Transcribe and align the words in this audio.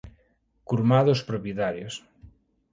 Curmá 0.67 0.99
dos 1.07 1.21
propietarios. 1.29 1.93